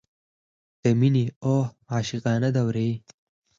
د 0.81 0.83
مینې 0.99 1.25
اوه 1.45 1.65
عاشقانه 1.93 2.49
دورې. 2.57 2.89